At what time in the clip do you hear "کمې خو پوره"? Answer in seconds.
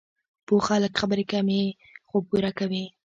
1.31-2.51